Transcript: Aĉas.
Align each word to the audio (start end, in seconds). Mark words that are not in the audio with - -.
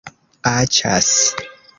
Aĉas. 0.51 1.11